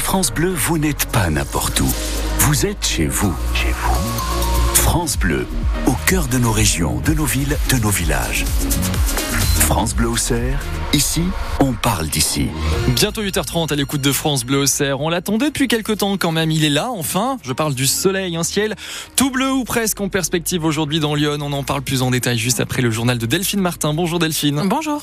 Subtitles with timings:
[0.00, 1.94] France Bleu, vous n'êtes pas n'importe où.
[2.38, 3.34] Vous êtes chez vous.
[3.54, 3.94] Chez vous.
[4.72, 5.46] France Bleu,
[5.86, 8.46] au cœur de nos régions, de nos villes, de nos villages.
[9.60, 11.24] France Bleu au Cerf, ici,
[11.60, 12.48] on parle d'ici.
[12.88, 14.98] Bientôt 8h30 à l'écoute de France Bleu au Cerf.
[14.98, 16.50] On l'attendait depuis quelques temps quand même.
[16.50, 17.36] Il est là, enfin.
[17.42, 18.76] Je parle du soleil, un ciel
[19.14, 21.36] tout bleu ou presque en perspective aujourd'hui dans Lyon.
[21.42, 23.92] On en parle plus en détail juste après le journal de Delphine Martin.
[23.92, 24.62] Bonjour Delphine.
[24.64, 25.02] Bonjour.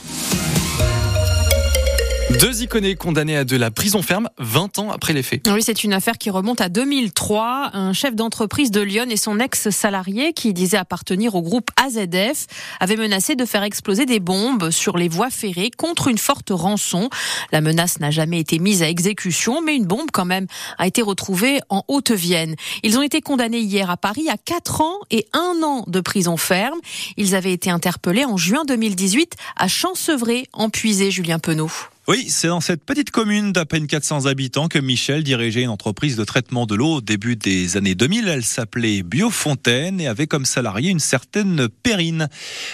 [2.38, 5.50] Deux iconés condamnés à de la prison ferme 20 ans après les faits.
[5.52, 7.72] Oui, c'est une affaire qui remonte à 2003.
[7.74, 12.46] Un chef d'entreprise de Lyon et son ex-salarié, qui disait appartenir au groupe AZF,
[12.80, 17.10] avaient menacé de faire exploser des bombes sur les voies ferrées contre une forte rançon.
[17.52, 20.46] La menace n'a jamais été mise à exécution, mais une bombe quand même
[20.78, 22.56] a été retrouvée en Haute-Vienne.
[22.84, 26.38] Ils ont été condamnés hier à Paris à 4 ans et 1 an de prison
[26.38, 26.80] ferme.
[27.18, 31.72] Ils avaient été interpellés en juin 2018 à Champsevray, en Puisé, Julien Penaud.
[32.10, 36.16] Oui, c'est dans cette petite commune d'à peine 400 habitants que Michel dirigeait une entreprise
[36.16, 38.28] de traitement de l'eau au début des années 2000.
[38.28, 42.28] Elle s'appelait Biofontaine et avait comme salarié une certaine Perrine.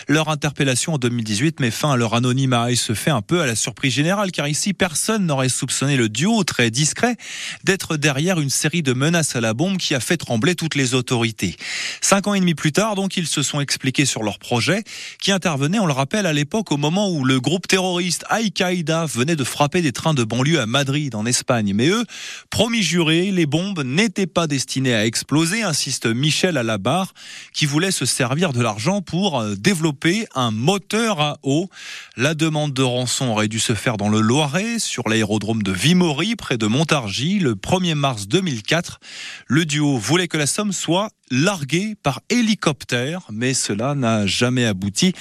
[0.07, 3.45] Leur interpellation en 2018 met fin à leur anonymat et se fait un peu à
[3.45, 7.17] la surprise générale car ici personne n'aurait soupçonné le duo très discret
[7.65, 10.93] d'être derrière une série de menaces à la bombe qui a fait trembler toutes les
[10.93, 11.57] autorités.
[11.99, 14.85] Cinq ans et demi plus tard, donc, ils se sont expliqués sur leur projet
[15.19, 19.24] qui intervenait, on le rappelle, à l'époque au moment où le groupe terroriste Al-Qaïda venait
[19.33, 21.73] de frapper des trains de banlieue à Madrid, en Espagne.
[21.73, 22.05] Mais eux,
[22.51, 27.15] promis juré, les bombes n'étaient pas destinées à exploser, insiste Michel à la barre,
[27.51, 31.67] qui voulait se servir de l'argent pour euh, développer un moteur à eau.
[32.15, 36.35] La demande de rançon aurait dû se faire dans le Loiret, sur l'aérodrome de Vimory,
[36.35, 38.99] près de Montargis, le 1er mars 2004.
[39.47, 45.13] Le duo voulait que la somme soit largué par hélicoptère, mais cela n'a jamais abouti.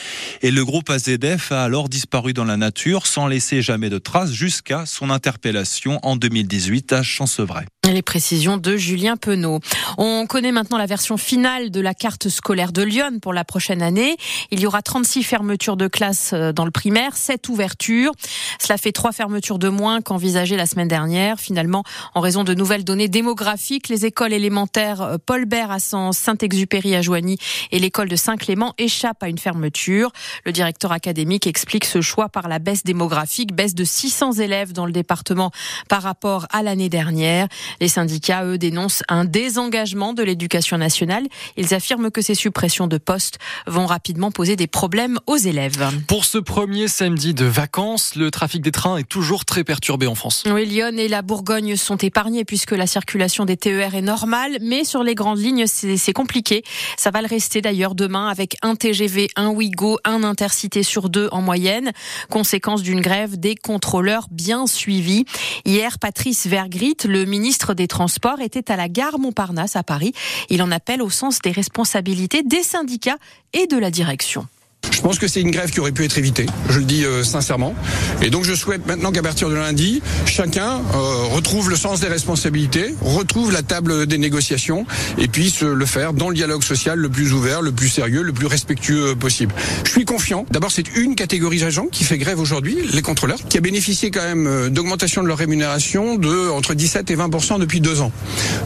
[0.43, 4.33] Et le groupe AZF a alors disparu dans la nature sans laisser jamais de traces
[4.33, 7.67] jusqu'à son interpellation en 2018 à Champsevray.
[7.93, 9.61] Les précisions de Julien Penaud.
[9.99, 13.83] On connaît maintenant la version finale de la carte scolaire de Lyon pour la prochaine
[13.83, 14.17] année.
[14.51, 18.13] Il y aura 36 fermetures de classes euh, dans le primaire, 7 ouvertures.
[18.59, 21.39] Cela fait 3 fermetures de moins qu'envisagé la semaine dernière.
[21.39, 21.85] Finalement,
[22.15, 27.03] en raison de nouvelles données démographiques, les écoles élémentaires euh, Paul Bert à Saint-Exupéry à
[27.03, 27.37] Joigny
[27.71, 30.11] et l'école de Saint-Clément échappent à une fermeture.
[30.47, 34.87] Le directeur académique explique ce choix par la baisse démographique, baisse de 600 élèves dans
[34.87, 35.51] le département
[35.89, 37.47] par rapport à l'année dernière.
[37.81, 41.25] Les syndicats, eux, dénoncent un désengagement de l'éducation nationale.
[41.57, 45.89] Ils affirment que ces suppressions de postes vont rapidement poser des problèmes aux élèves.
[46.07, 50.15] Pour ce premier samedi de vacances, le trafic des trains est toujours très perturbé en
[50.15, 50.45] France.
[50.47, 54.85] Oui, Lyon et la Bourgogne sont épargnés puisque la circulation des TER est normale, mais
[54.85, 56.63] sur les grandes lignes, c'est compliqué.
[56.97, 61.29] Ça va le rester d'ailleurs demain avec un TGV, un Ouigo, un Intercité sur deux
[61.33, 61.93] en moyenne,
[62.31, 65.25] conséquence d'une grève des contrôleurs bien suivis.
[65.65, 70.13] Hier, Patrice Vergrit, le ministre des Transports était à la gare Montparnasse à Paris.
[70.51, 73.19] Il en appelle au sens des responsabilités des syndicats
[73.55, 74.47] et de la direction.
[74.91, 77.25] Je pense que c'est une grève qui aurait pu être évitée, je le dis euh,
[77.25, 77.75] sincèrement.
[78.23, 82.09] Et donc je souhaite maintenant qu'à partir de lundi, chacun euh, retrouve le sens des
[82.09, 84.87] responsabilités, retrouve la table des négociations
[85.19, 88.33] et puisse le faire dans le dialogue social le plus ouvert, le plus sérieux, le
[88.33, 89.55] plus respectueux possible.
[89.85, 90.47] Je suis confiant.
[90.51, 94.23] D'abord, c'est une catégorie d'agents qui fait grève aujourd'hui, les contrôleurs, qui a bénéficié quand
[94.23, 98.13] même euh, d'augmentation de leur rémunération de entre 17 et 20% depuis deux ans.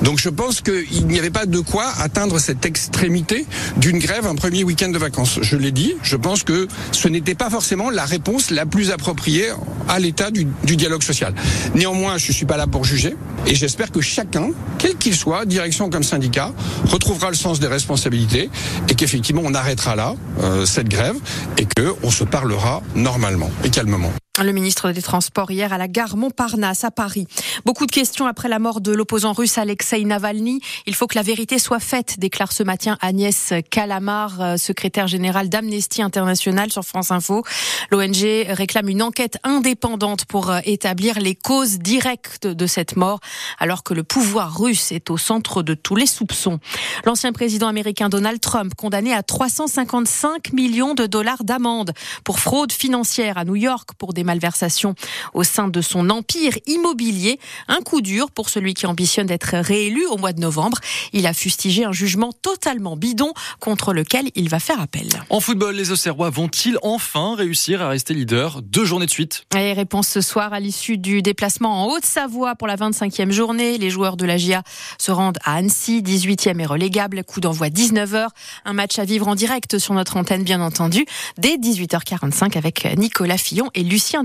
[0.03, 3.47] Donc je pense qu'il n'y avait pas de quoi atteindre cette extrémité
[3.77, 5.39] d'une grève un premier week-end de vacances.
[5.43, 9.51] Je l'ai dit, je pense que ce n'était pas forcément la réponse la plus appropriée
[9.89, 11.35] à l'état du, dialogue social.
[11.75, 13.15] Néanmoins, je ne suis pas là pour juger
[13.47, 16.53] et j'espère que chacun, quel qu'il soit, direction comme syndicat,
[16.87, 18.49] retrouvera le sens des responsabilités
[18.89, 21.17] et qu'effectivement on arrêtera là euh, cette grève
[21.59, 24.13] et qu'on se parlera normalement et calmement.
[24.45, 27.27] Le ministre des Transports hier à la gare Montparnasse à Paris.
[27.65, 30.61] Beaucoup de questions après la mort de l'opposant russe Alexei Navalny.
[30.87, 35.49] Il faut que la vérité soit faite, déclare ce matin Agnès Calamar, euh, secrétaire générale
[35.49, 37.43] d'Amnesty International sur France Info.
[37.91, 43.19] L'ONG réclame une enquête indépendante pour euh, établir les causes directes de cette mort,
[43.59, 46.61] alors que le pouvoir russe est au centre de tous les soupçons.
[47.05, 51.93] L'ancien président américain Donald Trump, condamné à 355 millions de dollars d'amende
[52.23, 54.95] pour fraude financière à New York pour des malversation
[55.35, 57.41] au sein de son empire immobilier.
[57.67, 60.79] Un coup dur pour celui qui ambitionne d'être réélu au mois de novembre.
[61.13, 65.09] Il a fustigé un jugement totalement bidon contre lequel il va faire appel.
[65.31, 69.45] En football, les Auxerrois vont-ils enfin réussir à rester leader deux journées de suite?
[69.57, 73.79] Et réponse ce soir à l'issue du déplacement en Haute-Savoie pour la 25e journée.
[73.79, 74.63] Les joueurs de la GIA
[74.99, 77.25] se rendent à Annecy, 18e et relégable.
[77.25, 78.29] Coup d'envoi 19h.
[78.65, 81.07] Un match à vivre en direct sur notre antenne, bien entendu,
[81.39, 84.18] dès 18h45 avec Nicolas Fillon et Lucien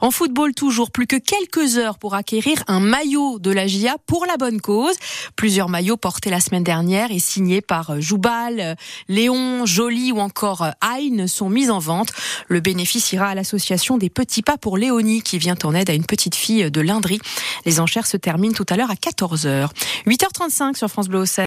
[0.00, 4.26] En football, toujours plus que quelques heures pour acquérir un maillot de la GIA pour
[4.26, 4.94] la bonne cause.
[5.36, 8.76] Plusieurs maillots portés la semaine dernière et signés par Joubal,
[9.08, 12.12] Léon, Joly ou encore Hein sont mis en vente.
[12.48, 15.94] Le bénéfice ira à l'association des Petits Pas pour Léonie qui vient en aide à
[15.94, 17.18] une petite fille de Lindry.
[17.66, 19.68] Les enchères se terminent tout à l'heure à 14h.
[20.06, 21.24] 8h35 sur France Bleu